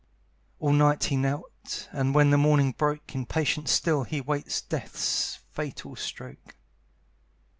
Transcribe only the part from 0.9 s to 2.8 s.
he knelt, and, when the morning